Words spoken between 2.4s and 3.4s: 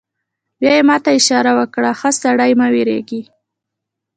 مه وېرېږه.